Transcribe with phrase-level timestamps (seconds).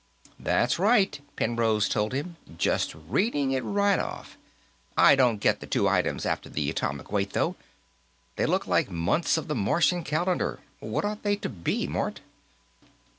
[0.39, 2.35] "That's right," Penrose told him.
[2.57, 4.35] "Just reading it right off.
[4.97, 7.55] I don't get the two items after the atomic weight, though.
[8.35, 10.59] They look like months of the Martian calendar.
[10.79, 12.21] What ought they to be, Mort?"